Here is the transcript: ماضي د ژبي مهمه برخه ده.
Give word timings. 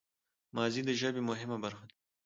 ماضي 0.55 0.81
د 0.87 0.91
ژبي 0.99 1.21
مهمه 1.29 1.57
برخه 1.63 1.85
ده. 1.89 1.95